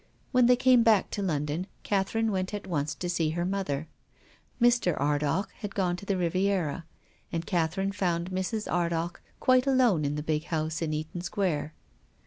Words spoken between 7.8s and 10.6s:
found Mrs. Ardagh quite alone in the big